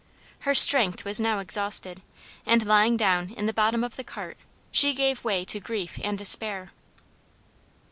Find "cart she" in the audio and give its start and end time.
4.03-4.95